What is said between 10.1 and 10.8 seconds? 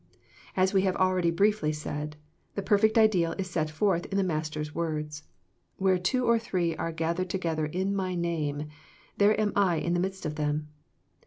of them."